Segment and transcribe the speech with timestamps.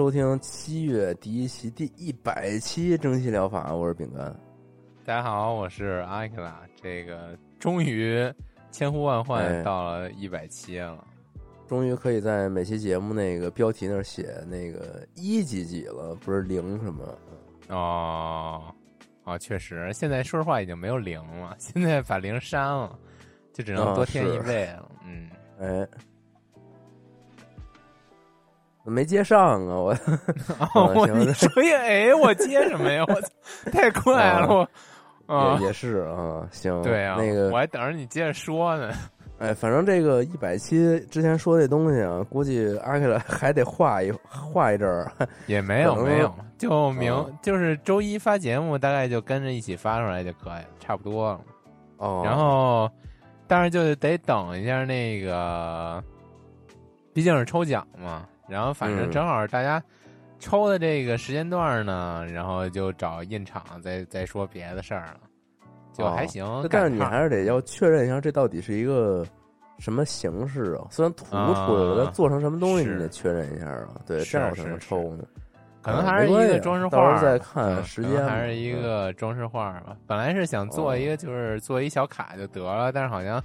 [0.00, 4.34] 收听七月第一期第一百期蒸汽疗法，我是饼干。
[5.04, 6.62] 大家好，我是阿克拉。
[6.74, 8.32] 这个终于
[8.70, 11.06] 千呼万唤哎到了一百期了，
[11.68, 17.18] 终于可以在每期节目那个标题那儿写那个一几几了，不是零什么。
[17.68, 18.74] 哦
[19.24, 22.98] 哦，确实，现在说实话已经没有零了， 现在把零删了，
[23.52, 24.90] 就只能啊多添一位了。
[25.04, 25.28] 嗯，
[25.60, 25.86] 哎，
[28.90, 29.96] 没接上啊，我
[30.74, 33.04] 哦，我行你说一哎，我接什么呀？
[33.08, 33.28] 我操，
[33.72, 34.48] 太快了，
[35.26, 38.90] 我啊也，也是啊，行，对啊，那个我还等着你接着说呢。
[39.38, 45.10] 哎，反正这个一百期之前说这东西啊，估计阿克拉 还得画一画一阵儿。
[45.46, 51.40] 也没有没有，就明、嗯就是周一发节目，大概就跟着一起发出来就可以了，差不多了。
[51.96, 52.90] 哦，然后，
[53.46, 56.04] 但是就得等一下那个，
[57.14, 58.26] 毕竟是抽奖嘛。
[58.50, 59.82] 然后反正嗯正好大家
[60.38, 65.20] 抽的这个时间段呢，然后就找印厂再再说别的事儿了，
[65.92, 66.44] 就还行。
[66.44, 69.24] 哦但是你还是得要确认一下，这到底是一个
[69.78, 70.88] 什么形式啊？
[70.90, 73.88] 虽然图出来了，啊但做成什么东西你得确认一下啊。
[74.06, 75.24] 对，是这样才是能抽呢。
[75.82, 79.96] 可能还是一个装饰画到时儿，候再看嗯时间还是一个装饰画儿吧。
[80.06, 83.42] 本来是想做一个，就是做一小卡就得了，但是好像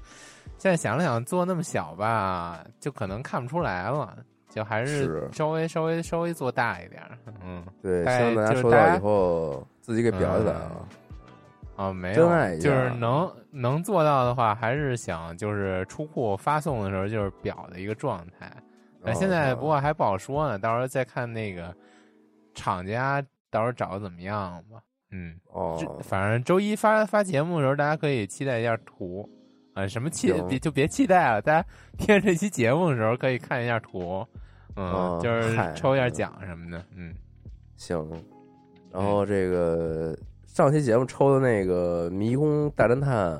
[0.57, 4.17] 现在想了想，做那么小吧，就可能看不出来了，
[4.55, 7.17] 就还是是稍微稍微稍微做大一点儿。
[7.43, 10.71] 嗯，对，希望大家收到以后自己给裱起来啊。
[11.75, 18.49] 啊，没有就是能能做到的话，还是想就是出库发送的时候就是表的一个状态。
[19.01, 21.75] 那现在哦不过还不好说呢，到时候再看那个
[22.53, 23.21] 厂家
[23.51, 24.79] 到时候找的怎么样吧。
[25.11, 29.29] 嗯，哦这，反正周一发发节目的时候，大家可以期待一下图。
[29.73, 31.67] 啊，什么期别就别期待了，大家
[31.97, 34.25] 听这期节目的时候可以看一下图，
[34.75, 37.13] 嗯，哦就是抽一下奖什么的，嗯，
[37.75, 38.07] 行。
[38.91, 43.33] 然后这个上期节目抽的那个《迷宫大侦探》，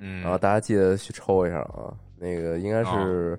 [0.00, 1.94] 嗯，然后大家记得去抽一下啊。
[2.18, 3.38] 那个应该是，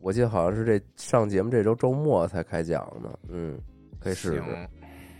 [0.00, 3.10] 我记得好像是这上节目这周周末才开奖呢。
[3.28, 3.58] 嗯，
[4.00, 4.42] 可以试试。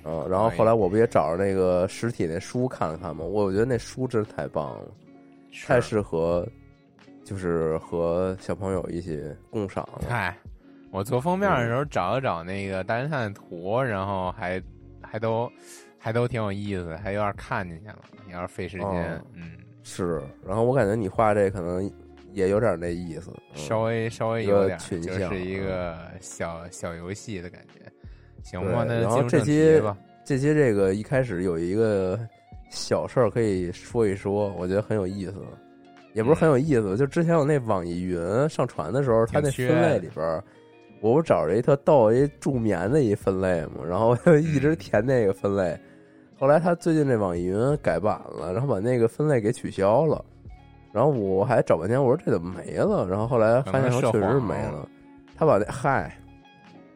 [0.05, 3.25] 嗯，然后后来我不也找着那个实体那书看了看吗？
[3.25, 4.89] 我觉得那书真是太棒了，
[5.67, 6.47] 太适合，
[7.25, 10.03] 就是和小朋友一起共赏了。
[10.09, 10.37] 嗨，
[10.95, 14.63] 我做封面的时候找了找那个大侦探的图，然后还
[15.03, 15.51] 还都
[15.99, 21.91] 还都挺有意思，还有点看进去了，有点费时间，哦嗯，是，然后我感觉你画这可能
[22.33, 23.33] 也有点那意思。
[23.33, 27.91] 嗯稍微稍微有点，就是一个小小游戏的感觉。
[28.45, 29.83] 行对吧，那然后这期。
[30.25, 32.19] 这期这个一开始有一个
[32.71, 35.35] 小事儿可以说一说，我觉得很有意思，
[36.15, 40.43] 也不是很有意思，就之前我那网易云上传的时候，它那分类里边儿，
[41.01, 45.79] 我不找着一特逗一助眠的一分类嘛，然后就一直嗯填那个分类，
[46.39, 50.25] 后来他最近这网易云改版了，然后把那个分类给取消了，
[50.93, 53.07] 然后我还找半天，我说这怎么没了？
[53.07, 54.89] 然后后来发现确实是没了，
[55.37, 56.17] 他把那嗨，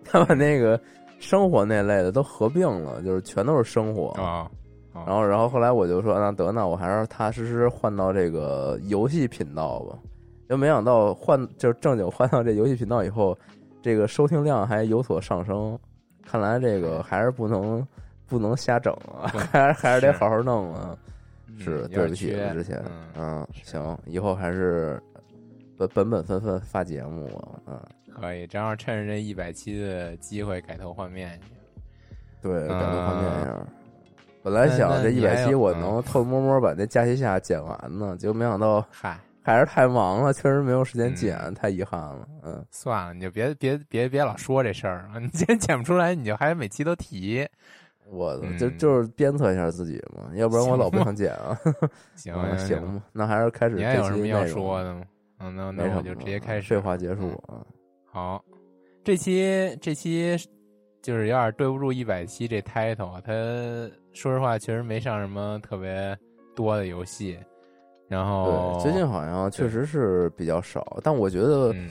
[0.04, 0.80] 他把那个
[1.18, 4.08] 生活那类的都合并了，就是全都是生活。
[4.22, 4.50] 啊，
[5.06, 9.98] 然后，然后后来我就说，那得，那我还是踏踏实实换到这个游戏频道吧。
[10.48, 13.36] 就没想到换，就是正经换到这游戏频道以后，
[13.82, 15.78] 这个收听量还有所上升。
[16.24, 17.86] 看来这个还是不能
[18.26, 20.90] 不能瞎整啊，还是还是得好好弄啊。
[20.90, 20.98] 嗯
[21.60, 22.80] 是有对不起，之前
[23.16, 25.02] 嗯，行，以后还是
[25.76, 27.80] 本本本分分发节目啊，嗯，
[28.14, 31.54] 可以，正好趁着这一百期的机会改头换面去。
[32.40, 33.66] 对，改头换面一嗯下。
[34.40, 42.28] 本来想这一百期我能偷偷摸摸把那假期下剪完呢，结果没想到嗨，还是太忙了，确实没有时间嗯剪，太遗憾了。
[42.42, 45.18] 嗯，算了，你就别别别别老说这事儿了。
[45.20, 47.48] 你既然剪不出来，你就还每期都提。
[48.10, 51.58] 我就就是鞭策一下自己嘛，要不然我老不想剪啊。
[52.14, 55.02] 行啊行那还是开始你还有什么要说的吗？
[55.40, 56.68] 嗯，那那我就直接开始。
[56.68, 57.66] 废话结束嗯啊。
[58.10, 58.44] 好，
[59.04, 60.36] 这期这期
[61.02, 63.32] 就是有点对不住一百期这 title，它
[64.12, 66.16] 说实话确实没上什么特别
[66.56, 67.38] 多的游戏，
[68.08, 71.90] 然后对，最近好像确实是比较少，但我觉得，嗯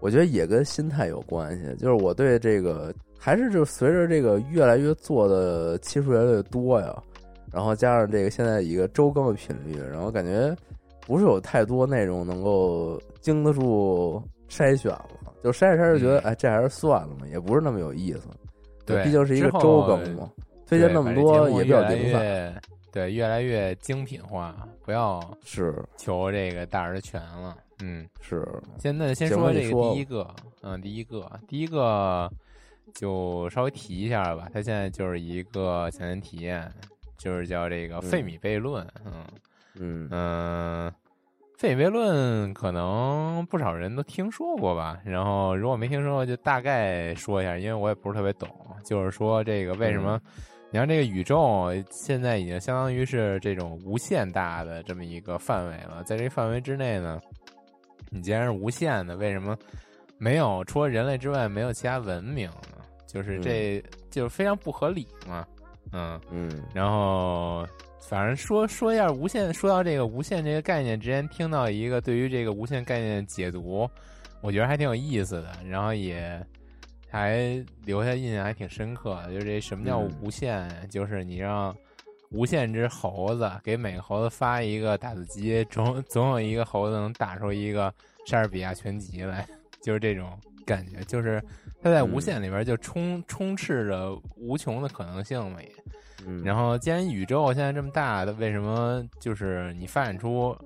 [0.00, 1.74] 我觉得也跟心态有关系。
[1.76, 6.94] 就是我对这个还是就随着这个越来越做的期数越来越多呀，
[7.50, 10.54] 然后加上这个现在一个周更的频率，然后感觉
[11.06, 15.08] 不是有太多内容能够经得住筛选了。
[15.42, 18.28] 就筛着筛着觉得，嗯哎，这还是算了嘛，也不是那么有意思。
[18.84, 20.28] 对毕竟是一个周更嘛，
[20.66, 22.62] 推荐那么多也比较零散。
[22.94, 24.54] 散，对，越来越精品化，
[24.84, 27.56] 不要是求这个大而全了。
[27.82, 28.46] 嗯，是，
[28.78, 32.30] 现在先说这个第一个，嗯，第一个，第一个
[32.94, 34.48] 就稍微提一下吧。
[34.54, 36.72] 它现在就是一个抢先体验，
[37.18, 38.86] 就是叫这个《费米悖论》。
[39.04, 39.26] 嗯
[39.74, 40.92] 嗯嗯，
[41.58, 45.00] 费米悖论可能不少人都听说过吧。
[45.04, 48.48] 然后如果没听说过，就大概说一下，因为我也不是特别懂。
[48.84, 50.20] 就是说这个为什么？
[50.74, 57.20] 你看这个宇宙现在已经相当于是这种无限大的这么一个范围了，在这范围之内呢，
[58.10, 59.56] 你既然是无限的，为什么
[60.18, 62.82] 没有除了人类之外没有其他文明呢？
[63.06, 63.80] 就是这、
[64.10, 65.46] 就是非常不合理嘛，
[65.92, 67.64] 嗯，嗯然后
[68.00, 73.88] 反正说说一下无限，说到这个无限这个概念，之前听到一个对于这个无限概念的解读，
[74.40, 76.44] 我觉得还挺有意思的，然后也
[77.14, 79.32] 还留下印象还挺深刻的。
[79.32, 80.68] 就是这什么叫嗯无限？
[80.90, 81.72] 就是你让
[82.32, 87.94] 无限只猴子给每个猴子发一个打字机，总总有一个猴子能打出一个
[88.26, 89.46] 莎士比亚全集来，
[89.80, 90.28] 就是这种
[90.66, 90.98] 感觉。
[91.04, 91.40] 就是
[91.80, 95.70] 它在无限里边就充充斥着无穷的可能性嘛也。
[96.26, 100.56] 嗯，然后，既然宇宙现在这么大，它为什么就是你发展出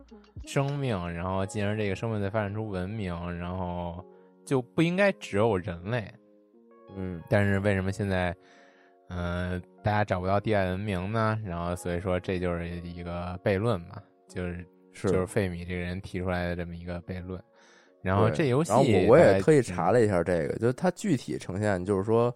[0.46, 4.02] 生命，然后进而这个生命再发展出文明，然后
[4.46, 6.10] 就不应该只有人类？
[6.96, 8.34] 嗯但是为什么现在，
[9.08, 11.38] 嗯、大家找不到地外文明呢？
[11.44, 17.42] 然后所以说这就是一个悖论嘛，就是是就是费米这个人提出来的这么一个悖论。
[18.00, 22.32] 然后这游戏，然后我我也特意嗯查了一下这个，就是它具体呈现，就是说，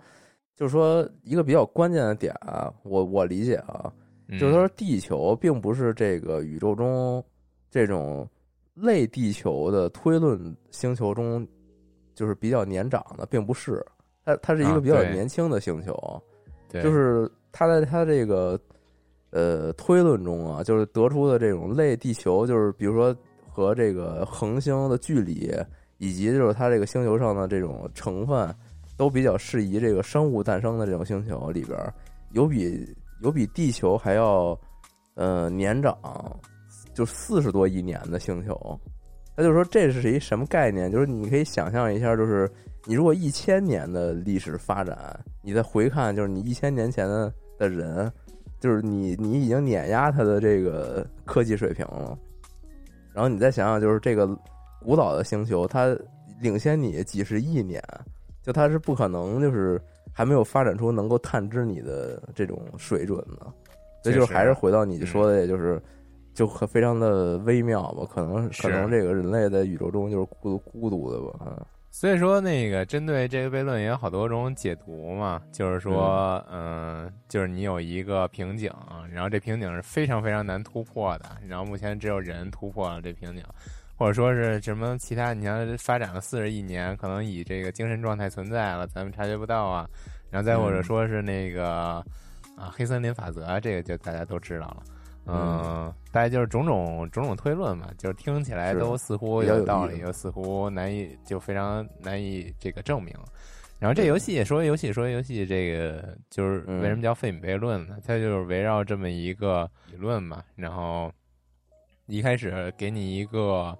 [0.56, 3.90] 就是说一个比较关键的点啊，我我理解啊，
[4.26, 7.24] 嗯就是说地球并不是这个宇宙中
[7.70, 8.28] 这种
[8.74, 11.46] 类地球的推论星球中，
[12.12, 13.84] 就是比较年长的，并不是，
[14.24, 16.22] 它它是一啊个比较年轻的星球，
[16.68, 18.58] 对就是它在它这个
[19.30, 23.14] 呃推论中啊，就是得出的这种类地球，就是比如说
[23.50, 25.52] 和这个恒星的距离，
[25.98, 28.54] 以及就是它这个星球上的这种成分，
[28.96, 31.78] 都比较适宜这个生物诞生的这种星球里边，
[32.30, 32.86] 有比
[33.20, 34.58] 有比地球还要
[35.14, 35.96] 呃年长，
[36.94, 38.80] 就四十多亿年的星球。
[39.36, 40.92] 那就是说，这是一什么概念？
[40.92, 42.50] 就是你可以想象一下，就是
[42.84, 48.10] 你如果一千年的历史发展，你再回看，就是你一千年前的的人，
[48.60, 52.18] 就是你你已经碾压他的这个科技水平了。
[53.12, 54.26] 然后你再想想，就是这个
[54.80, 55.96] 古老的星球，它
[56.40, 57.82] 领先你几十亿年，
[58.42, 59.80] 就它是不可能就是
[60.12, 63.46] 还没有发展出能够探知你的这种水准的。
[64.02, 65.80] 所以就是还是回到你说的，也就是。
[66.34, 78.72] 就很非常的微妙吧，可能可能这个人类在宇宙中就是孤孤独的吧，啊，所以说那个针对这个悖论也有好多种解读嘛，就是说，嗯、呃，就是你有一个瓶颈，
[79.12, 83.44] 然后这瓶颈是非常非常难突破的，然后目前只有人突破了这瓶颈，
[83.94, 89.86] 或者说是什么其他，你像发展了四十亿年，可能以这个精神状态存在了，咱们察觉不到啊，
[90.30, 92.02] 然后再或者说是那个、
[92.56, 94.82] 嗯、啊黑森林法则，这个就大家都知道了。
[95.24, 103.14] 嗯，大概就是种种种种推论嘛，就是听起来都似乎有道理，又似乎难以就非常难以这个证明。
[103.78, 107.98] 然后这游戏说游戏说游戏，这个就是为什么叫费米悖论呢？
[108.04, 110.42] 它就是围绕这么一个理论嘛。
[110.56, 111.12] 然后
[112.06, 113.78] 一开始给你一个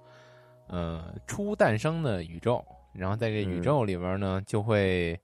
[0.67, 5.19] 呃初诞生的宇宙，然后在这宇宙里边呢，就会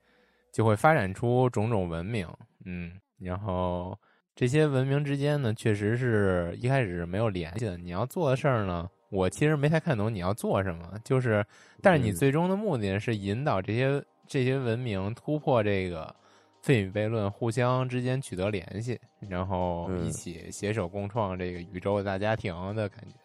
[0.51, 2.27] 就会发展出种种文明，
[2.65, 3.97] 嗯，然后。
[4.39, 7.75] 这些文明之间呢，确实是一开始没有联系的。
[7.75, 10.93] 你要做的事儿呢，我其实没太看懂你要做什么。
[11.03, 11.45] 就是，
[11.81, 16.15] 但是你最终的目的是引导这些这些文明突破这个
[16.61, 23.15] 费米悖论，互相之间取得联系，然后一起携手共创这个宇宙大家庭的感觉。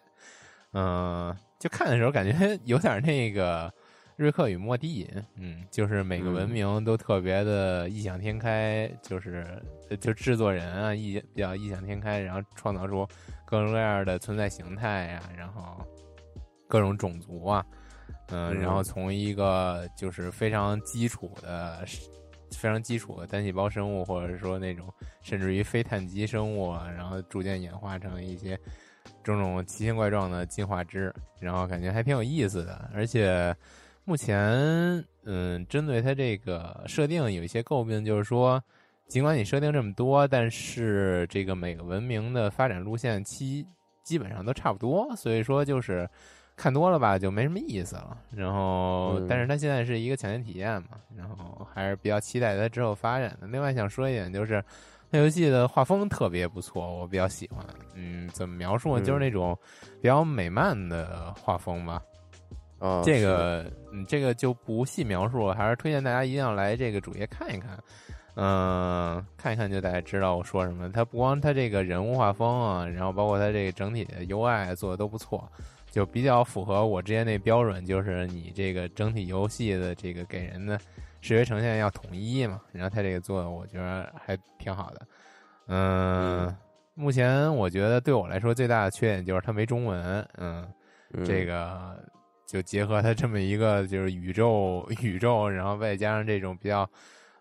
[0.72, 0.84] 嗯、
[1.28, 3.72] 呃，就看的时候感觉 有点那个
[4.16, 5.04] 瑞克与莫蒂》，
[5.36, 9.62] 嗯，就是每个文明都特别的异想天开，就是
[10.00, 13.06] 就制作人啊异比较异想天开，然后创造出
[13.44, 15.84] 各种各样的存在形态呀，然后
[16.68, 17.64] 各种种族啊，
[18.28, 21.84] 嗯，然后从一个就是非常基础的。
[22.56, 24.86] 非常基础的单细胞生物，或者说那种
[25.22, 28.56] 甚至于非碳基生物啊，然后逐渐演化成一些
[29.24, 32.88] 种种奇形怪状的进化枝，然后感觉还挺有意思的。
[32.94, 33.52] 而且
[34.04, 38.62] 目前，嗯，针对它这个设定有一些诟病，就是说，
[39.08, 43.66] 尽管你设定这么多，但是这个每个文明的发展路线期
[44.02, 46.08] 基本上都差不多，所以说就是。
[46.56, 48.16] 看多了吧，就没什么意思了。
[48.30, 53.48] 然后，但是它现在是一个抢先体验嘛，然后还是比较期待它之后发展的。
[53.48, 54.64] 另外想说一点就是，
[55.10, 57.66] 那游戏的画风特别不错，我比较喜欢。
[57.96, 59.04] 嗯，怎么描述呢？
[59.04, 59.58] 就是那种
[60.00, 62.00] 比较美漫的画风吧。
[62.84, 67.78] 啊，这个，嗯，这个就不细描述了，还是推荐大家一定要来这个主页看一看。
[68.36, 70.92] 嗯，看一看就大家知道我说什么。
[70.92, 75.50] 它不光它这个人物画风啊，然后包括它这个整体的 UI 做的都不错。
[75.90, 80.76] 就比较符合我之前那标准，就是你这个整体游戏的这个给人的
[81.20, 82.60] 视觉呈现要统一嘛。
[82.72, 85.00] 然后它这个做的，我觉得还挺好的。
[85.68, 86.54] 嗯，
[86.94, 90.28] 目前我觉得对我来说最大的缺点就是它没中文。
[90.36, 90.68] 嗯，
[91.24, 91.96] 这个
[92.54, 96.88] 就结合它这么一个就是宇宙 宇宙，然后外加上这种比较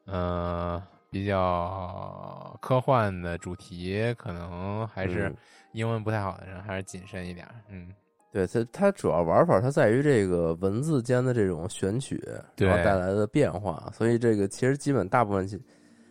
[0.07, 5.31] 嗯比较科幻的主题，可能还是
[5.73, 7.47] 英文不太好的人还是谨慎一点。
[7.69, 7.93] 嗯。
[8.31, 12.19] 对它，它主要玩法它在于这个文字间的这种选取，
[12.57, 13.87] 然后带来的变化。
[13.93, 15.47] 所以这个其实基本大部分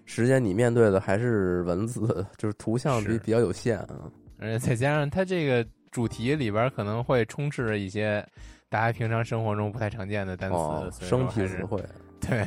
[0.04, 4.08] 时间你面对的还是文字，就是图像比比较有限啊。
[4.38, 8.24] 而且再加上它这个主题里边可能会充斥着一些
[8.72, 11.78] 大家平常生活中不太常见的单词、生僻词汇。
[12.18, 12.42] 对，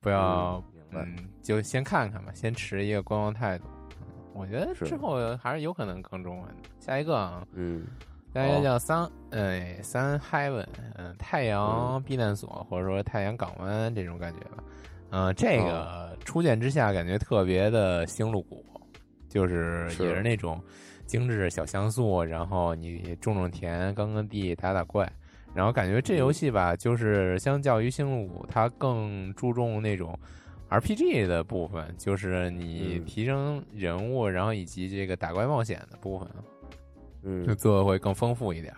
[0.00, 3.64] 不要嗯，就先看看吧，先持一个观望态度。
[4.34, 6.68] 我觉得之后还是有可能更中文的。
[6.80, 7.86] 下一个啊，嗯。
[8.34, 10.66] 下一个叫三，哎，三 heaven，
[10.96, 14.64] 嗯，太阳避难所或者说太阳港湾这种感觉吧，
[15.10, 18.64] 嗯，这个初见之下感觉特别的星露谷，
[19.28, 20.60] 就是也是那种
[21.06, 25.10] 精致小像素，然后你种种田、耕耕地、打打怪，
[25.58, 30.16] 然后感觉这游戏吧，就是相较于星露谷，它更注重那种
[30.70, 36.28] RPG 的部分，就是你提升人物，然后以及这个打怪冒险的部分。
[37.24, 38.72] 嗯，就做的会更丰富一点，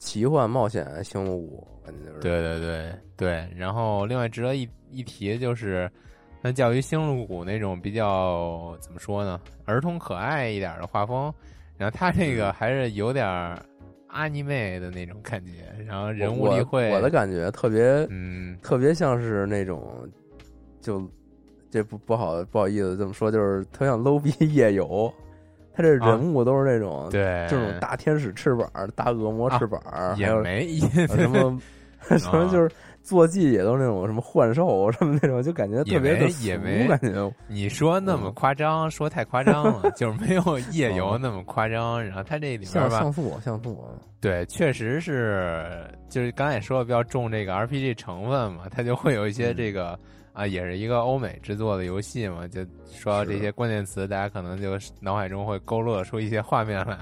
[0.00, 3.48] 奇幻冒险星露谷，就是对对对对。
[3.56, 5.88] 然后另外值得一一提就是，
[6.42, 11.32] 相较于星露谷那种比较怎么说呢，儿童可爱一点的画风，
[11.78, 13.56] 然后它这个还是有点
[14.12, 15.52] 阿尼妹的那种感觉，
[15.84, 20.08] 然后人物立绘，我的感觉特别，嗯，特别像是那种，
[20.80, 21.02] 就
[21.70, 25.12] 这不不好不好意思这么说，就是特像 low 逼夜游。
[25.74, 29.80] 他这人物都是那种，对，这种大天使翅膀、大恶魔翅膀，
[30.18, 30.86] 也没什
[31.30, 31.58] 么
[32.18, 32.70] 什么， 就是
[33.02, 37.32] 坐骑也都是那种什么幻兽什么那种，就感觉特别的也没感觉。
[37.48, 40.42] 你说那么夸张，说太夸张了，就是没有
[40.72, 42.02] 夜游那么夸张。
[42.02, 43.84] 然后它这里面吧，像素像素，
[44.20, 49.98] 对，确实是，就是刚才也说比较重这个 RPG 成分嘛，它就会有一些这个。
[50.34, 56.96] 啊，也是一个欧美制作的游戏嘛，就说到这些关键词，大家可能就脑海中会勾勒出一些画面来，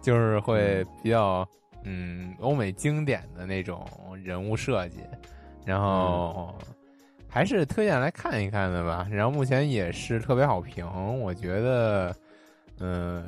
[0.00, 1.44] 就是会比较
[1.82, 3.84] 嗯欧美经典的那种
[4.22, 5.00] 人物设计，
[5.64, 6.54] 然后
[7.28, 9.06] 还是推荐来看一看的吧。
[9.10, 10.86] 然后目前也是特别好评，
[11.20, 12.14] 我觉得
[12.80, 13.24] 嗯，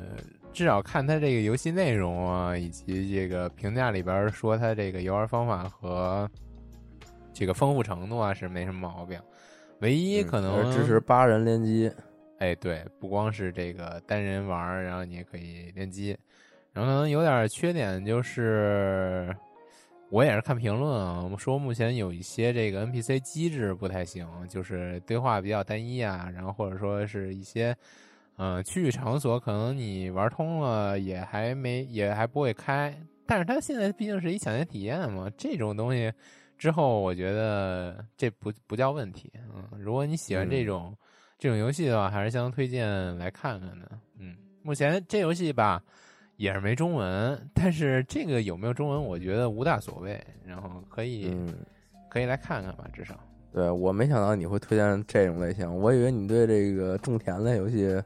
[0.51, 6.29] 至少看它这个游戏内容啊，以及这个评价里边说它这个游玩方法和
[7.33, 9.19] 这个丰富程度啊，是没什么毛病。
[9.79, 11.91] 唯一可能支持八人联机，
[12.37, 16.15] 哎，对，不光是这个单人玩，然后你也可以联机。
[16.73, 19.35] 然后可能有点缺点就是，
[20.11, 27.73] 我也是看评论啊，我们说目前有一些这个 NPC 机制不太行，就是对话比较单一啊，然后或者说是一些
[28.35, 32.93] 嗯区域场所，可能你玩通了也还没也还不会开。
[33.25, 36.11] 但是它现在毕竟是一抢先体验嘛，这种东西。
[36.57, 40.93] 之后我觉得这不不叫问题，嗯，如果你喜欢这种
[41.39, 43.89] 这种游戏的话，还是相当推荐来看看的，
[44.19, 45.81] 嗯，目前这游戏吧
[46.41, 51.31] 也是没中文，但是这个有没有中文，我觉得无大所谓，然后可以
[52.09, 53.13] 可以来看看吧，至少。
[53.53, 58.01] 对我没想到你会推荐这种类型，我以为你对这个种田类游戏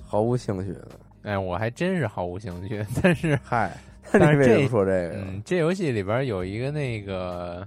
[0.00, 0.90] 毫无兴趣呢。
[1.22, 3.76] 哎，我还真是毫无兴趣，但是嗨，
[4.12, 5.16] 但是为什么说这个？
[5.16, 7.66] 嗯，这游戏里边有一个那个。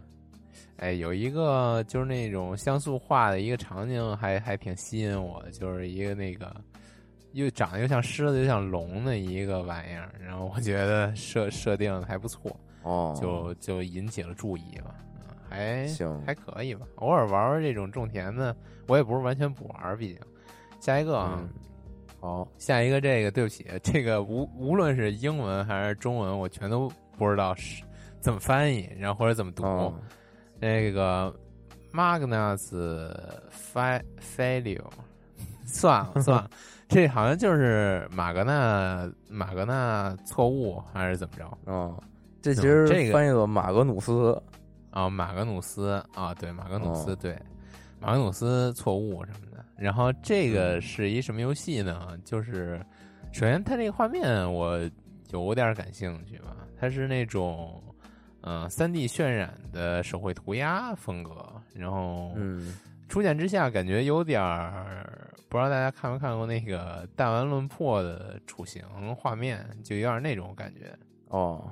[0.77, 6.53] 哎，有一个就是那种像素画的一个场景还，还挺吸引我的，就是一个那个
[7.35, 18.55] 又长得又像狮子又像龙的一个玩意儿，然后我觉得设设定还不错，哦，就就引起了注意吧，嗯，还行还可以吧，偶尔玩玩这种种田的，
[18.87, 20.19] 我也不是完全不玩，毕竟
[20.79, 21.39] 下一个啊。
[21.41, 21.49] 嗯
[22.21, 27.83] 好，下一个这个，对不起，这个无无论是英文还是中文，我全都不知道是
[28.19, 29.63] 怎么翻译，然后或者怎么读。
[29.63, 29.93] 哦
[30.59, 31.31] 这个
[31.91, 32.73] Magnus
[33.51, 34.81] Fa Failure，
[35.65, 36.49] 算了算了，
[36.87, 42.01] 这好像就是马格纳马格纳错误还是怎么着哦，
[42.41, 44.41] 这其实这个翻译作马格努斯，
[44.91, 45.09] 啊？
[45.09, 47.37] 马格努斯啊，对，马格努斯，哦对，
[47.99, 49.65] 马格努斯错误什么的。
[49.77, 52.17] 然后这嗯个是一什么游戏呢？
[52.23, 52.79] 就是
[53.33, 54.79] 首先它这个画面我
[55.31, 57.83] 有点感兴趣吧，它是那种
[58.41, 61.35] 嗯三 D 渲染的手绘涂鸦风格，
[61.73, 62.77] 然后嗯，
[63.07, 68.83] 初见之下感觉有点儿，不知道大家看没看过那个弹丸论破的雏形
[69.15, 70.97] 画面，就有点那种感觉。
[71.27, 71.71] 哦，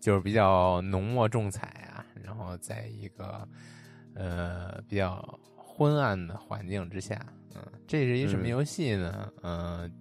[0.00, 3.48] 就是比较浓墨重彩啊，然后在一个
[4.14, 5.22] 呃比较
[5.56, 7.20] 昏暗的环境之下，
[7.54, 9.32] 嗯，这是一什么嗯游戏呢？
[9.42, 9.92] 嗯、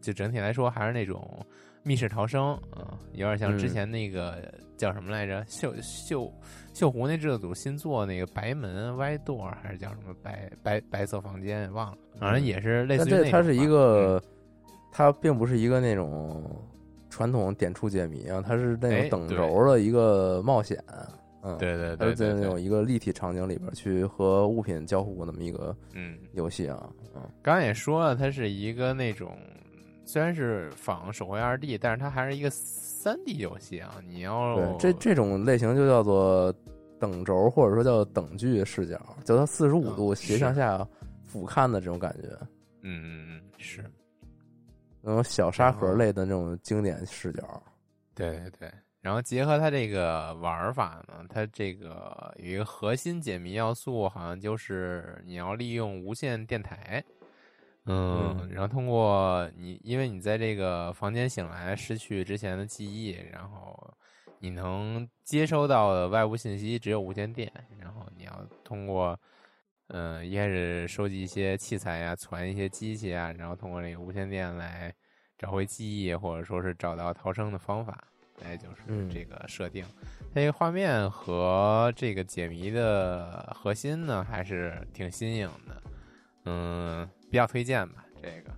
[0.00, 1.44] 就整体来说还是那种
[1.82, 5.44] 密室逃生，啊，有点像之嗯前那个、叫什么来着？
[5.48, 6.32] 秀秀
[6.74, 11.72] 秀湖那制作组新做那个白门歪垛，还是叫什么白白白色房间？
[11.72, 13.30] 忘了，反正也是类似于。
[13.30, 14.22] 它是一个，
[14.92, 16.44] 它并不是一个那种
[17.08, 20.82] 传统点触解谜啊，它是那哎种等轴的一个冒险，
[21.42, 26.18] 嗯，对，对对在那种一个立体场景里边去和物品交互那么一个嗯。
[26.32, 29.36] 游戏啊，嗯，刚刚也说了，它是一个那种
[30.10, 34.02] 虽然是仿手绘二 D，但是它还是一个三 D 游戏啊。
[34.08, 36.52] 你要对，这这种类型就叫做
[36.98, 40.84] 等轴或者说叫等距视角，叫它四十五嗯度斜向下
[41.22, 42.26] 俯瞰的这种感觉，
[42.82, 43.84] 嗯嗯嗯是
[45.00, 47.62] 那种小沙盒类的那种经典视角，
[48.12, 48.72] 对对对。
[49.00, 57.02] 然后结合它这个玩法呢，它这个有一个核心解谜要素，好像就是你要利用无线电台，
[57.86, 63.92] 嗯，嗯然后通过你，因为你在这个房间醒来，失去之前的记忆，然后
[64.38, 69.18] 你能接收到的外部信息只有无线电，然后你要通过，
[69.88, 74.94] 嗯、一开始收集一些器材呀，传一些机器啊，然后通过这个无线电来
[75.38, 78.04] 找回记忆，或者说是找到逃生的方法。
[78.42, 79.84] 哎，就是嗯这个设定，
[80.32, 85.82] 它这个画面和这个解谜的核心呢，还是挺新颖的，
[86.46, 88.04] 嗯，比较推荐吧。
[88.22, 88.52] 这个，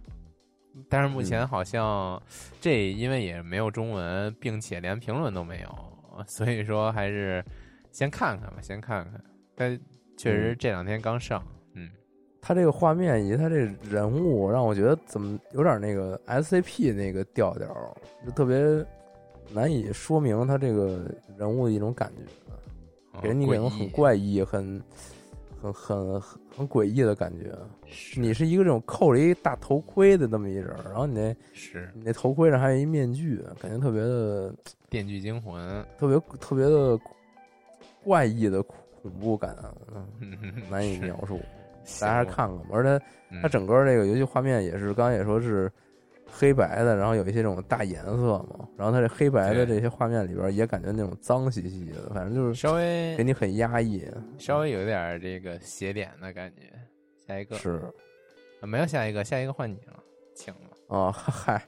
[0.88, 2.20] 但是目前嗯好像
[2.60, 7.44] 这因为也没有中文，并且连评论都没有，所以说还是
[7.92, 9.22] 先看看吧，先看看。
[9.54, 9.78] 但
[10.16, 11.42] 确实嗯这两天刚上，
[11.74, 11.90] 嗯
[12.40, 13.56] 他这个画面以及他这
[13.88, 18.56] 人物，让我觉得怎么有点那个 SCP 那个调调，就特别
[19.52, 24.82] 难以说明他这个人物的一种感觉，给人一种很怪异、很
[25.62, 27.56] 很很很很诡异的感觉。
[27.86, 28.18] 是。
[28.18, 31.88] 你是一个这种扣着一大头盔的这么一人，然后你那是。
[31.94, 34.50] 你那头盔上还有一面具，感觉特别的
[34.90, 35.62] 《电锯惊魂》
[35.98, 36.98] 特别特别的
[38.02, 39.56] 怪异的恐恐怖感，
[40.68, 41.40] 难以描述。
[42.00, 43.40] 大家还是看看吧，而且嗯。
[43.42, 45.70] 它整个这个游戏画面也是，刚才也说是
[46.34, 54.02] 黑白的，然后有一些这种大颜色嘛，然后它这黑白的这些画面里边也感觉那种脏兮兮的，反正就是稍微给你很压抑。
[54.38, 56.62] 稍微有点这个邪点的感觉。
[57.26, 57.80] 下一个是
[58.60, 60.02] 啊没有下一个，下一个换你了，
[60.34, 60.60] 请吧。
[60.88, 61.62] 啊，嗨，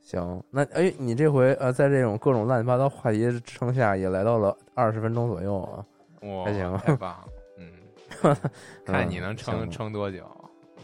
[0.00, 5.84] 行，那哎，你这回呃，在这种各种乱七八糟话题支撑下，也来到了二十分钟左右啊，
[6.22, 8.36] 哇，还行太棒了，嗯，
[8.84, 10.24] 看你能嗯撑行撑多久。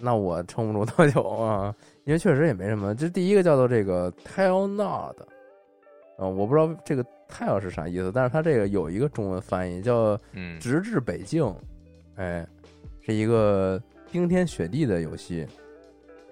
[0.00, 1.74] 那我撑不住多久啊，
[2.06, 2.94] 因为确实也没什么。
[2.94, 5.20] 这第一个叫做这个 Tell Not，
[6.16, 11.52] 啊，我不知道这个 Tell 是啥意思，但是它这个有一个中文翻译叫嗯，直至北境，
[12.14, 12.46] 哎，
[13.00, 15.46] 是一个冰天雪地的游戏。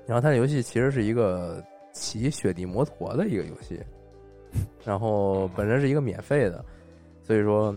[0.06, 1.60] 然后它的游戏其实是一个
[1.92, 3.80] 骑雪地摩托的一个游戏，
[4.84, 6.64] 然后本身是一个免费的，
[7.22, 7.76] 所以说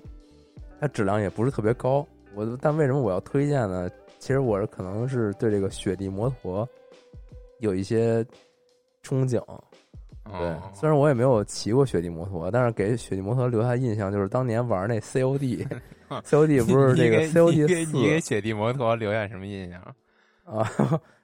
[0.79, 2.05] 它质量也不是特别高。
[2.35, 3.89] 我但为什么我要推荐呢？
[4.19, 6.67] 其实我是可能是对这个雪地摩托
[7.59, 8.23] 有一些
[9.03, 9.41] 憧憬。
[10.29, 19.81] 对哦，虽然我也没有骑过雪地摩托，但是给雪地摩托留下印象就是当年玩那 COD，COD 不是这个 COD 四你给雪地摩托留下什么印象？
[20.43, 20.69] 啊，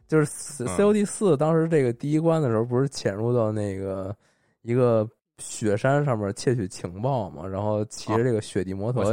[0.07, 4.15] 就是 C- 嗯 COD 四当时这个第一关的时候，不是潜入到那个
[4.61, 5.05] 一个
[5.37, 9.03] 雪山上面窃取情报嘛，然后骑着这个雪地摩托，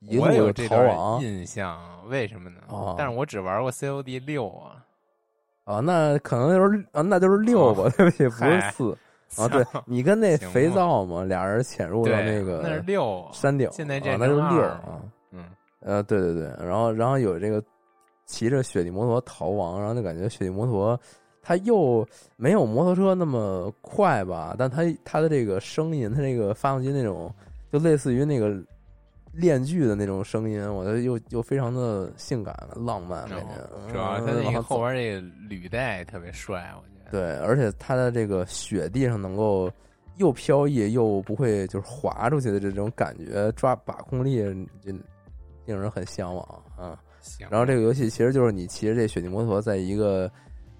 [0.00, 2.58] 一路逃亡印象，为什么呢？
[2.68, 4.82] 哦但是我只玩过 COD 六啊。
[5.66, 8.96] 啊，那可能就是啊，那就是六吧，对不起，不是四
[9.42, 9.48] 啊。
[9.48, 13.32] 对你跟那肥皂嘛，俩人潜入到，那个那是六啊。
[13.32, 15.02] 山顶，现在这啊那就是六啊。
[15.32, 15.44] 嗯，
[15.80, 17.60] 呃，对对对，然后然后有这个
[18.26, 20.98] 骑着雪地摩托逃亡，然后就感觉雪地摩托
[21.42, 27.28] 它又没有摩托车那么快吧，但它它的这个声音，它这个发动机那种
[27.72, 28.56] 就类似于那个
[29.36, 33.92] 链锯的那种声音，我觉得又又非常的性感浪漫，感觉。
[33.92, 37.10] 主要是它那个后边这个履带特别帅，我觉得。
[37.10, 39.70] 对，而且它的这个雪地上能够
[40.16, 44.38] 又飘逸又不会就是滑出去的这种感觉，抓把控力
[44.80, 44.90] 就
[45.66, 46.98] 令人很向往啊。
[47.20, 47.46] 行。
[47.50, 50.30] 然后这个游戏其实就是你骑着这雪地摩托，在一个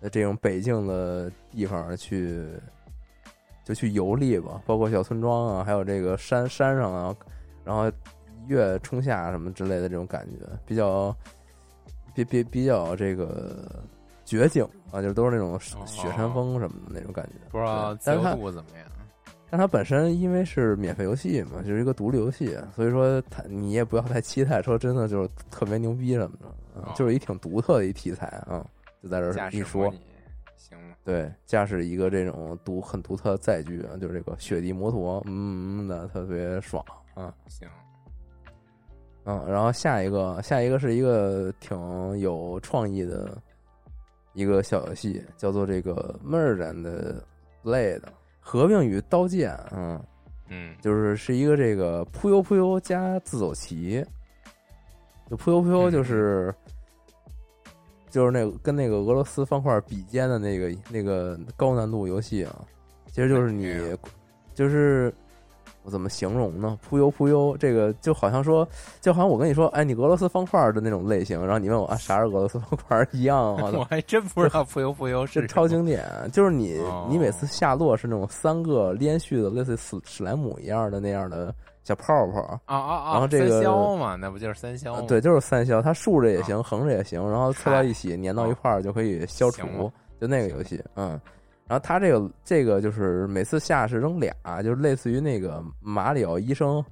[0.00, 2.44] 呃这种北境的地方去
[3.64, 7.14] 就去游历吧，包括小村庄啊，还有这个山山上啊，
[7.64, 7.92] 然后一
[8.48, 11.14] 跃冲下什么之类的这种感觉，比较
[12.14, 13.84] 比比比较这个
[14.24, 17.32] 绝景啊，就是都是那种雪山峰什么的那种感觉。
[17.50, 18.86] 不知道自由对但是它度怎么样？
[19.48, 26.36] 但它本身因为是免费游戏嘛，就是一个独立游戏，所以说它你也不要太期待说真的就是特别牛逼什么
[26.74, 28.66] 的，就是一挺独特的一题材啊，
[29.00, 29.88] 就在这儿一说
[30.56, 30.96] 行吗？
[31.04, 37.68] 对，驾驶一个这种独很独特的载具啊，就是这个雪地摩托，嗯嗯的特别爽啊，行，
[39.26, 41.76] 嗯，然后下一个下一个是一个挺
[42.18, 43.36] 有创意的
[44.32, 47.22] 一个小游戏，叫做这个 Merge 的
[47.62, 48.00] Blade，
[48.40, 50.02] 合并与刀剑，嗯。
[50.48, 54.06] 嗯，就是是一个这个扑悠扑悠加自走棋，
[55.28, 56.54] 就扑悠扑悠就是、
[58.08, 62.64] 就是那个跟那个俄罗斯方块比肩的那个那个高难度游戏啊，
[63.08, 63.74] 其实就是你
[64.54, 65.12] 就是
[65.86, 66.76] 我怎么形容呢？
[66.82, 68.68] 扑悠扑悠，这个就好像说，
[69.00, 73.70] 就好像我跟你说，哎，你俄罗斯方块的那种类型，然后你问我啊，啥是俄罗斯方块一样啊？
[73.72, 82.40] 我还真不知道扑悠扑悠这是超经典，就是你、哦你每次下落是那种三个连续的，类似于史史莱姆一样的那样的小泡泡。
[82.64, 83.12] 啊啊啊！
[83.12, 85.02] 然后这个三消嘛，那不就是三消吗？
[85.06, 89.64] 对，就是三消，它竖着也行，横着也行，然后凑到一起粘到一块儿就可以消除，
[90.20, 91.20] 就那个游戏，嗯。
[91.68, 96.84] 然后他这个这个就是每次下是扔俩，就是类似于那个马里奥医生，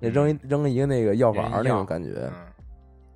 [0.00, 2.32] 那扔一扔一个那个药丸儿那种感觉，嗯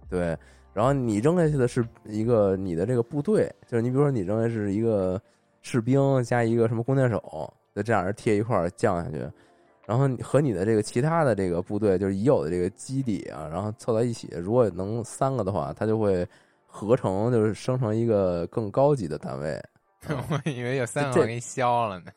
[0.09, 0.39] 对，
[0.73, 5.21] 然后你扔下去的是一个你的这个部队，就是你比如说你扔的是一个
[5.63, 9.19] 士兵加一个什么弓箭手，就这样人贴一块儿降下去，
[9.87, 16.25] 然后你和你的这个其他的这个部队就是已有的这个基底啊，然后凑到一起，如果能三个的话，它就会
[16.67, 19.61] 合成，就是生成一个更高级的单位。
[20.29, 22.11] 我以为有三个我给你消了呢。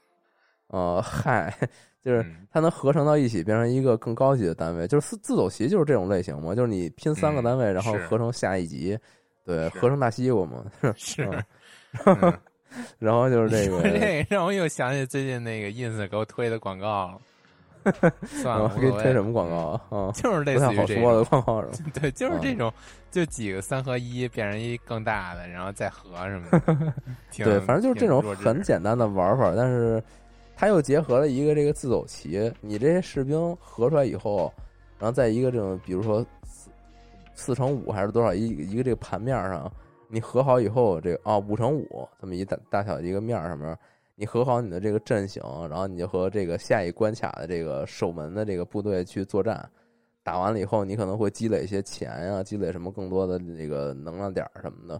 [0.67, 1.53] 呃， 嗨，
[2.01, 4.87] 就是嗯它能合成到一起，变成一个更高级的单位。
[4.87, 8.97] 就是自自走棋就是这种类型嘛，就是你拼三个嗯单位，然后合成下一级，
[9.45, 10.65] 对，合成大西瓜嘛。
[10.97, 11.21] 是，
[12.97, 17.21] 然后就是这个，这个让我又想起最近那个 ins 给我推的广告了。
[18.25, 19.55] 算了，我给你推什么广告？
[19.55, 19.81] 啊？
[19.89, 21.91] 啊，就是类不太似于这好说的种，广告是吧？
[22.01, 22.73] 对，就是嗯这种，
[23.11, 26.93] 就几个三合一变成一更大的，然后再合什么的。
[27.37, 30.01] 对，反正就是这种很简单的玩法，但是
[30.55, 32.51] 它又结合了一个这个自走棋。
[32.61, 34.51] 你这些士兵合出来以后，
[34.97, 36.69] 然后在一个这种，比如说四
[37.33, 39.71] 四乘五还是多少一一个这个盘面上，
[40.07, 43.77] 你合好以后，这个啊五乘五这么一大大小一个面儿上面，
[44.15, 49.69] 你合好你的这个阵型，然后你就和这个下一关卡的这个守门的这个部队去作战。
[50.23, 54.99] 打完了以后，你可能会积累一些钱呀、积累什么更多的那个能量点儿什么的，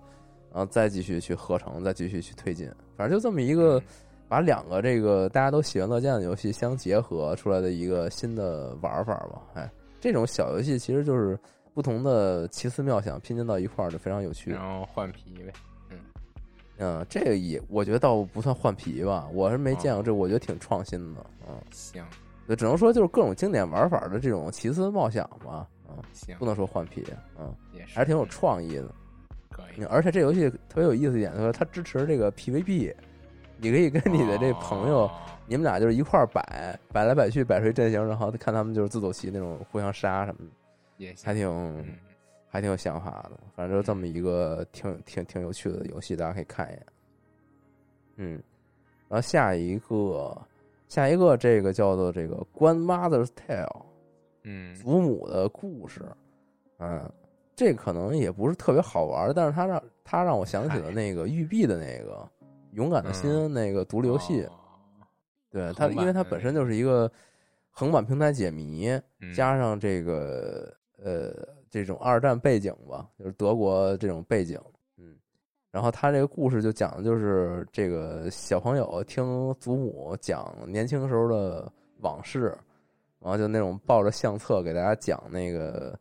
[0.53, 2.69] 然后再继续去合成，再继续去推进。
[2.95, 3.83] 反正就这么一个嗯
[4.27, 9.41] 把两个这个大家都喜闻乐见的游戏相结合出来的一个新的玩法吧。
[9.55, 11.39] 哎，这种小游戏其实就是
[11.73, 14.61] 不同的奇思妙想拼接到一块儿，就非常有趣然。
[14.61, 15.51] 后换皮呗。
[16.77, 21.25] 嗯，这个也我觉得倒不算换皮吧，我是没见过这，我觉得挺创新的。
[21.47, 22.03] 嗯，行
[22.47, 25.67] 就只能说就是各种经典玩法的这种奇思妙想吧。
[25.89, 27.03] 嗯，行不，能说换皮。
[27.39, 28.87] 嗯，也是，还是挺有创意的。
[29.49, 29.83] 可以。
[29.85, 32.93] 而且这游戏特别有意思一点，就是它支持这个 PVP，
[33.57, 35.11] 你可以跟你的这朋友，哦
[35.47, 40.51] 你们俩就是一块儿摆，摆来摆去，摆出一阵型，然后看他们就是自走棋那种互相杀什么的，
[40.97, 41.85] 也行还挺、嗯
[42.55, 43.37] 还挺有想法的。
[43.53, 46.85] 反正就这么一个挺挺挺有趣的游戏，大家可以看一眼。
[48.15, 48.41] 嗯，
[49.09, 50.41] 然后下一个
[50.87, 53.65] 下一个这个叫做这个《Grandmother's Tale》
[54.43, 56.01] 嗯祖母的故事，
[56.77, 57.11] 嗯，
[57.57, 62.13] 这可能也不是特别好玩，但是它让它让我想起了那个育碧的那个
[62.71, 64.51] 《勇敢的心》嗯那个独立游戏，哦
[65.51, 67.11] 对它，因为它本身就是一个
[67.69, 68.89] 横版平台解谜，
[69.19, 71.31] 嗯加上这个呃
[71.75, 74.57] 这种二战背景吧，就是德国这种背景，
[74.97, 75.13] 嗯，
[75.71, 82.57] 然后他这个故事就讲的就是这个小朋友听祖母讲年轻时候的往事，
[83.19, 85.99] 然后就那种抱着相册给大家讲那个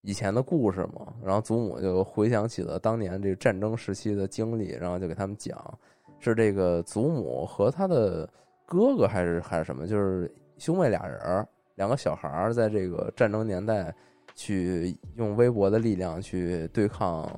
[0.00, 5.78] 以前的故事嘛，然后祖母就回想起了当年这个战争时期的经历，然后就给他们讲，
[6.20, 8.26] 是这个祖母和他的
[8.64, 13.94] 哥哥还是还是什么，就是兄妹俩人，两个小孩在这个战争年代
[14.36, 17.28] 去用微薄的力量去对抗，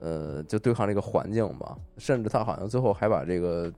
[0.00, 3.70] 呃，就对抗这个环境吧，甚至他好像最后还把这个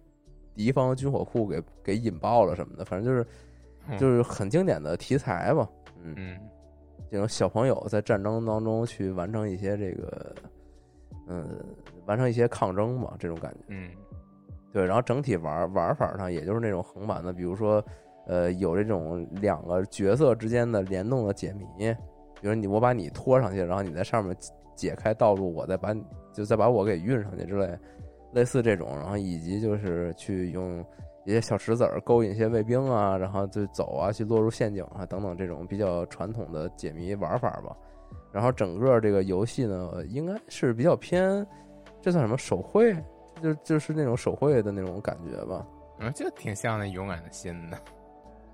[0.54, 3.26] 敌方军火库给给引爆了什么的，反正就是
[3.88, 3.98] 嗯。
[3.98, 5.68] 就是很经典的题材吧，
[6.02, 6.38] 嗯，嗯。
[7.10, 10.34] 这种小朋友在战争当中去完成一些这个，
[11.28, 11.48] 嗯，
[12.06, 13.60] 完成一些抗争嘛，这种感觉。
[13.68, 13.90] 嗯。
[14.72, 17.84] 对，然后整体玩玩法上，也就是那种横版的，比如说，
[18.26, 21.94] 呃，有这种两个角色之间的联动的解谜，
[22.44, 24.36] 比如你我把你拖上去，然后你在上面
[24.74, 27.74] 解开道路，我再把你就再把我给运上去之类，
[28.34, 30.84] 类似这种，然后以及就是去用
[31.24, 37.74] 一些小石子儿勾引一些卫兵啊，然后就走啊，去落入陷阱啊等等这种比较传统的解谜玩法吧。
[38.30, 41.46] 然后整个这个游戏呢，应该是比较偏，
[42.02, 42.94] 这算什么手绘？
[43.42, 45.66] 就就是那种手绘的那种感觉吧。
[45.98, 47.78] 嗯，就挺像那勇敢的心的。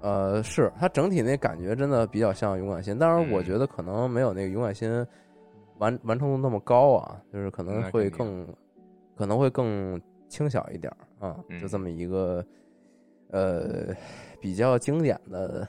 [0.01, 3.45] 呃，是它整体那感觉真的比较像勇敢心，当然我嗯。
[3.45, 4.91] 觉得可能没有那个勇敢心
[5.79, 8.47] 完完成度那么高啊，就是可能会更
[9.15, 11.81] 可能会更轻小一点儿啊，就这嗯。
[11.81, 12.45] 么一个
[13.29, 13.95] 呃
[14.41, 15.67] 比较经典的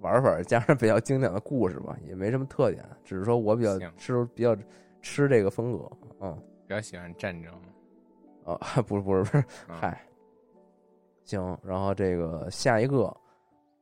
[0.00, 4.56] 玩法，加上比较经典的故事吧，也没什么特点，只是说我比较吃比较
[5.00, 5.84] 吃这个风格，
[6.18, 7.52] 啊比较喜欢战争。
[8.44, 10.00] 啊，不是不是不是，嗯嗨，
[11.24, 13.14] 行，然后这个下一个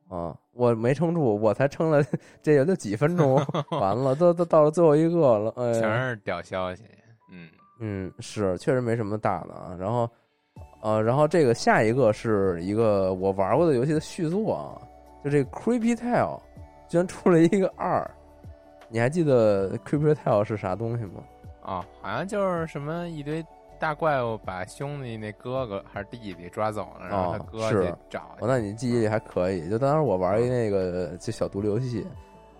[0.09, 2.03] 啊，我没撑住，我才撑了
[2.41, 3.35] 这也就几分钟，
[3.79, 6.83] 完了，都都到了最后一个了，哎，全是屌消息。
[7.31, 7.47] 嗯
[7.79, 9.75] 嗯，是确实没什么大的啊。
[9.79, 10.09] 然后，
[10.81, 14.81] 呃，然后这个下一个是一个我玩过的游戏的续作啊，
[15.23, 16.39] 就这个 Creepy Tale
[16.87, 18.09] 居然出了一个二，
[18.89, 21.23] 你还记得 Creepy Tale 是啥东西吗？
[21.61, 23.45] 哦，好像就是什么一堆
[23.79, 29.69] 大怪物把兄弟那哥哥还是弟弟抓走了，然后他哦哥是去找那你记忆力还可以。
[29.69, 32.05] 就当时我玩一那个就小独立游戏，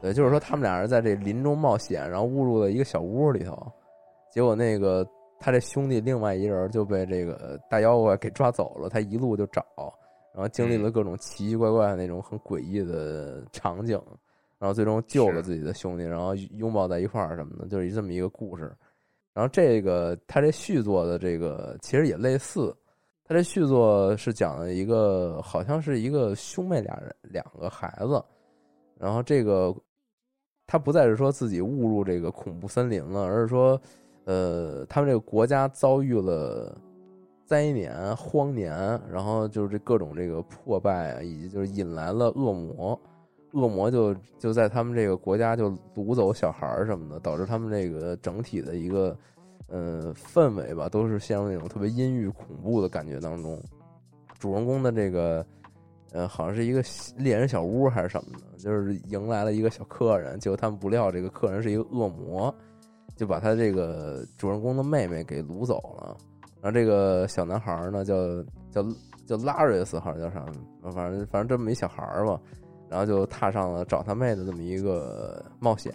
[0.01, 3.71] 对，就是说他们俩人在这林中冒险，然后误入了一个小屋里头，
[4.31, 5.05] 结果那个
[5.39, 9.65] 他这兄弟另外一人就被这个大妖怪给抓走了，他一路就找，
[10.33, 14.01] 然后经历了各种奇奇怪怪的那种很诡异的场景，
[14.57, 18.73] 然后最终救了自己的兄弟，然后拥抱在一块儿什么的，就是这么一个故事。
[19.39, 22.75] 然后这个他这续作的这个其实也类似，
[23.23, 28.21] 他这续作是讲了一个好像是一个兄妹俩人两个孩子，
[28.99, 29.73] 然后这个
[30.67, 33.81] 他不再是说自己误入这个恐怖森林了，而是说，
[34.25, 36.77] 呃，他们这个国家遭遇了
[37.45, 38.77] 灾年、荒年，
[39.09, 42.99] 然后就是这各种这个破败啊，以及就是引来了恶魔，
[43.53, 49.17] 恶魔就就在他们这个国家就掳走小孩儿什么的，导致他们这个整体的一个
[49.67, 53.59] 呃氛围吧，都是陷入那种特别阴郁恐怖的感觉当中。
[54.37, 55.45] 主人公的这个
[56.11, 56.83] 呃，好像是一个
[57.17, 62.53] 猎人小屋还是什么的，就是迎来了一个小客人，结果他们不料这个客人是一个恶魔，
[63.15, 66.17] 就把他这个主人公的妹妹给掳走了。
[66.61, 68.15] 然后这个小男孩儿呢，叫
[68.71, 68.83] 叫
[69.25, 70.45] 叫拉瑞斯，好像叫啥，
[70.91, 72.39] 反正反正这么一小孩儿吧，
[72.89, 75.93] 然后就踏上了找他妹的这么一个冒险，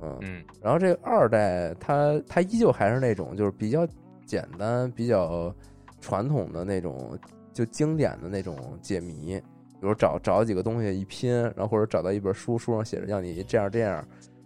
[0.00, 0.44] 嗯，嗯。
[0.62, 3.86] 然后这个二代，他他依旧还是那种就是比较
[4.24, 5.54] 简单、比较
[6.00, 7.18] 传统的那种，
[7.52, 9.38] 就经典的那种解谜，
[9.80, 13.92] 比如找找几个东西一拼，然后或者找到一本书，书上写着让你这样这样，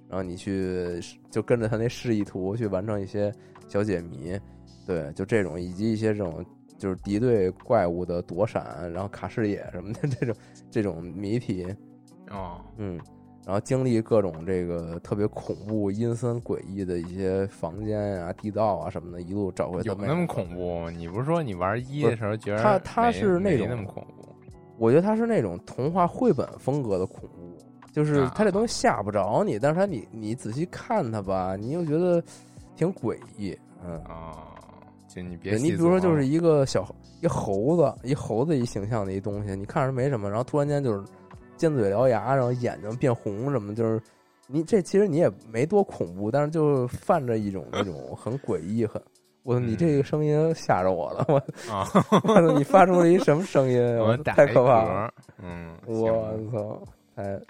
[0.08, 3.32] 然后你去就跟着他那示意图去完成一些
[3.68, 4.38] 小解谜，
[4.86, 6.44] 对，就这种以及一些这种
[6.80, 10.36] 就是敌对怪物的躲闪，然后卡视野什么的这种
[10.70, 11.66] 这种谜题，
[12.30, 12.98] 哦，嗯，
[13.44, 20.48] 然后经历各种这个特别恐怖、阴森、诡异的一些房间啊、地道啊什么的，一路找回他妹妹有那么恐？
[20.54, 20.90] 怖吗？
[20.90, 24.34] 你不是说你玩一的时候觉得它它是那种没那么恐怖？
[24.78, 27.58] 我觉得它是那种童话绘本风格的恐怖，
[27.92, 32.24] 就是它这东西吓不着你，但是它你你仔细看它吧，你又觉得
[32.74, 33.96] 挺诡异，嗯。
[34.06, 34.36] 哦，
[35.12, 36.86] 就你别你比如说就是一个小
[37.20, 41.02] 一猴子，一猴子一形象的一东西，你看着没什么，然后突然间就是
[41.56, 44.00] 尖嘴獠牙，然后眼睛变红什么，就是
[44.46, 49.02] 你这其实你也没多恐怖，但是就泛着一种那种 很诡异，很
[49.42, 51.36] 我说你这个声音吓着我了，我
[51.72, 51.88] 啊，
[52.24, 53.80] 我你发出了一什么声音？
[53.98, 55.12] 我太可怕了！
[55.42, 56.82] 嗯，我操，
[57.16, 57.40] 太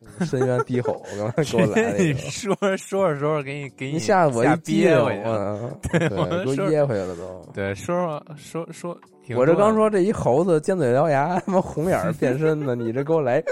[0.24, 5.22] 深渊低吼，刚才 给我来了一你个，说着说着说着，给你给你你吓得我一憋回去
[5.98, 7.46] 对，我给我噎回去了都。
[7.52, 7.94] 对，说
[8.36, 8.98] 说说说，
[9.36, 13.42] 我这，刚说这一猴子尖嘴獠牙，他妈红眼儿变身的，你这给我来，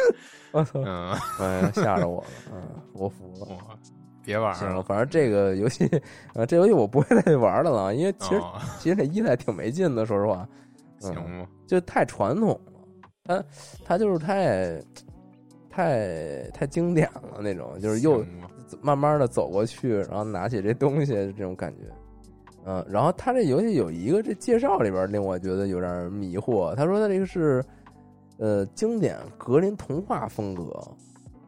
[0.52, 0.80] 我操！
[0.86, 2.62] 嗯，哎呀，吓着我了，嗯，
[2.94, 3.46] 我服了。
[3.48, 3.58] 我
[4.24, 5.88] 别玩了，了，反正这个游戏，
[6.34, 10.46] 呃，这游戏我不会再玩了了，因为其实、哦其实这一代挺没劲的，说实话，
[10.98, 11.46] 行吗？
[11.66, 12.72] 就太传统了，
[13.24, 13.44] 它
[13.84, 14.78] 它就是太
[15.78, 18.24] 太太经典了那种，就是又
[18.82, 21.82] 慢慢的走过去，然后拿起这东西这种感觉。
[22.66, 27.64] 嗯，然后他这游戏有一个这介绍里边令我觉得有点迷惑，他说他这个是
[28.38, 30.64] 呃经典格林童话风格，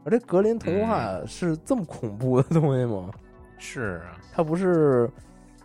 [0.04, 3.10] 而这格林童话是这么恐怖的东西吗？
[3.58, 5.10] 是啊，它不是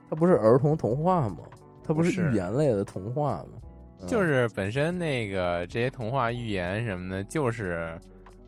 [0.09, 1.37] 它不是儿童童话吗？
[1.83, 3.49] 它不是不是寓言类的童话吗？
[4.01, 7.97] 嗯就是本身那个这些童话寓言什么的，就是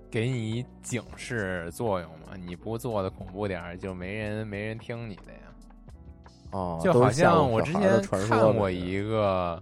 [0.09, 2.35] 给你警示作用嘛。
[2.35, 5.39] 你不做的恐怖点儿，就没人没人听你的呀。
[6.51, 9.61] 哦，就好像我之前看过一个，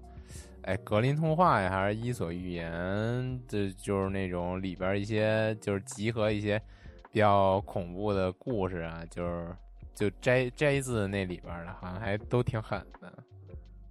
[0.61, 6.61] 哎，格林童话呀，还是伊索寓言，这就是那种里边一些就是集合一些
[7.11, 9.55] 比较恐怖的故事啊，就是
[9.95, 13.11] 就摘摘自那里边的，好像还都挺狠的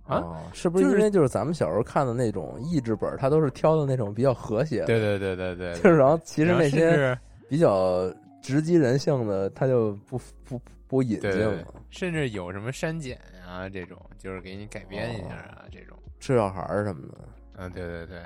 [0.04, 0.16] 啊。
[0.18, 4.86] 哦，是不是因为就是咱们小时候看的那种译制本儿，它都是挑的那种比较和谐的？
[4.86, 8.12] 对对对对对， 就是然后其实那些比较
[8.42, 11.64] 直击人性的，它就不不不引进了。
[11.90, 15.96] 甚至有什么删减啊这种，就是给你改编一下啊、这种。
[16.18, 17.18] 吃小孩儿什么的，
[17.58, 18.22] 嗯，对对对，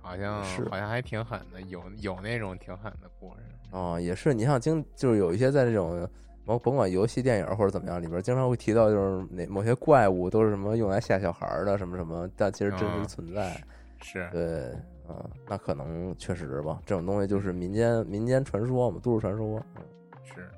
[0.00, 3.40] 好像是好像还挺狠的，有有那种挺狠的故事。
[3.72, 4.32] 哦，也是。
[4.32, 6.08] 你像经就是有一些在这种
[6.48, 13.54] 甭甭管游戏、电影或者怎么样里边，经常会提到就是哪某些怪物都是什么用来吓小孩儿的，什么什么，但其实真实嗯存在。
[14.00, 14.70] 是，对，
[15.06, 19.60] 啊，那可能确实吧，这种东西就是民间民间传说嘛，都市传说。
[19.76, 19.82] 嗯
[20.24, 20.48] 是，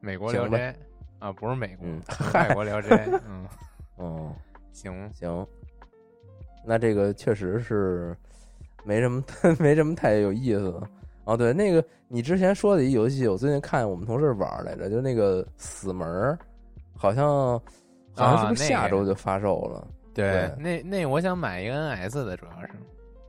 [0.00, 0.74] 美国聊斋
[1.18, 2.00] 啊，不是美国，嗯
[2.32, 3.06] 外国聊斋。
[3.28, 3.46] 嗯，
[3.96, 4.32] 哦，
[4.72, 5.46] 行，行，
[6.64, 8.16] 那这个确实是
[8.82, 9.22] 没什么
[9.60, 10.88] 没什么太有意思的。
[11.26, 16.38] 哦，对，那个你之前说的一游戏，我最近看我们同事玩来着，就那个死门儿，
[16.94, 17.60] 好像
[18.14, 19.86] 好像是不是下周就发售了？
[20.14, 22.70] 对对，那那我想买一个 NS 的，主要是。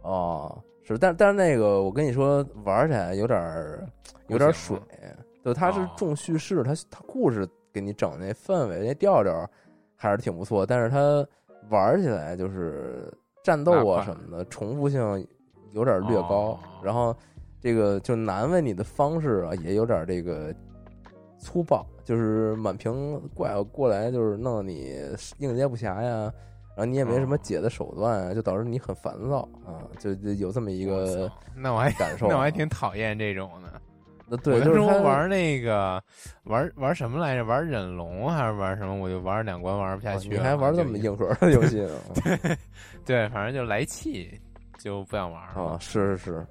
[0.03, 3.85] 哦，是，但但是那个我跟你说，玩起来有点儿
[4.27, 5.89] 有点儿水不行吗，对，它是哦。
[5.97, 9.49] 重叙事，它它故事给你整那氛围那调调
[9.95, 11.27] 还是挺不错，但是它
[11.69, 13.11] 玩起来就是
[13.43, 15.01] 战斗啊什么的重复性
[15.71, 16.59] 有点儿略高，哦。
[16.83, 17.13] 然后
[17.67, 20.55] 这个就难为你的方式啊也有点儿这个
[21.37, 24.97] 粗暴，就是满屏怪物过来就是弄你
[25.39, 26.31] 应接不暇呀。
[26.77, 32.29] 然后你也没什么哦解的手段啊，就导致你很烦躁啊，就就有这么一个操那我还感受啊。
[32.29, 33.81] 那我还挺讨厌这种的。
[34.29, 36.01] 那对，就是它玩那个
[36.43, 37.43] 玩玩什么来着？
[37.43, 38.95] 玩忍龙还是玩什么？
[38.95, 42.55] 我就玩两关玩不下去你还玩这么硬核的游戏呢？
[43.05, 44.39] 对，反正就来气，
[44.77, 45.61] 就不想玩了。
[45.61, 46.47] 啊，是是是，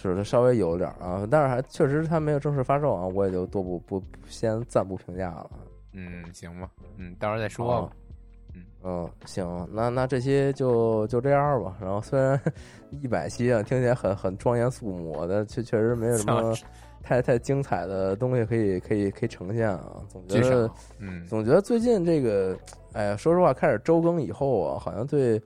[0.00, 5.50] 是它稍微有点儿啊，但是还确实它没有正式发售啊，我也就多不不不先暂不评价了。
[5.92, 7.92] 嗯，行吧，嗯，到时候再说吧。
[8.84, 11.76] 嗯，行，那那这期就就这样吧。
[11.80, 12.40] 然后虽然
[12.90, 16.54] 一百期啊，听起来很很庄严肃穆但，确确实没有什么
[17.02, 19.96] 太太精彩的东西可以可以可以呈现啊。
[20.08, 22.56] 总觉得少，嗯，总觉得最近这个，
[22.92, 25.42] 哎呀，说实话，开始周更以后啊，好像对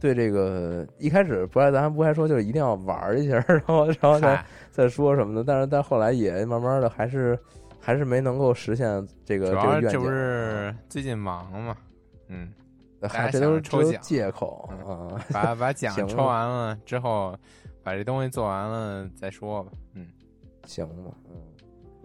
[0.00, 7.38] 对这个一开始不爱咱还不还说就是一定要玩一下， 然后然后再再说什么的，但是但后来也慢慢的还是
[7.78, 9.86] 还是没能够实现这个主这个愿景。
[9.86, 11.76] 要这不是最近忙嘛，
[12.28, 12.50] 嗯，
[13.02, 15.24] 嗨，大家这都是抽奖借口嗯啊。
[15.32, 17.36] 把把 奖抽完了之后，
[17.82, 19.72] 把这东西做完了再说吧。
[19.94, 20.06] 嗯，
[20.64, 21.36] 行吧，嗯，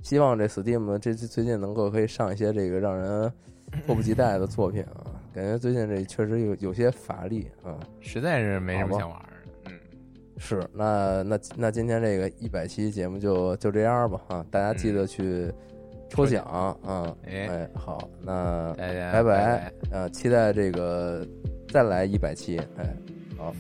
[0.04, 3.32] 希望这 Steam 这这最近能够可以上一些这个让人
[3.86, 7.76] 迫不及待的作品啊，感觉最近这确实有有些乏力啊。
[8.00, 9.26] 实在是没什么想玩的。
[9.66, 9.74] 嗯，
[10.38, 15.52] 是，那那那今天这个一百期节目就就这样吧啊，大家记得去
[16.10, 21.28] 抽奖啊，哎哎，好，那拜拜拜，呃，期待这个
[21.68, 22.96] 再来一百期，哎，
[23.38, 23.54] 好，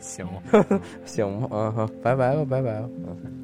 [0.00, 0.26] 行。
[1.04, 3.41] 行吧， 啊，好，拜拜吧，拜拜吧，嗯。